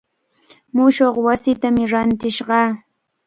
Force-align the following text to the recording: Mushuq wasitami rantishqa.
Mushuq 0.75 1.15
wasitami 1.25 1.83
rantishqa. 1.91 2.61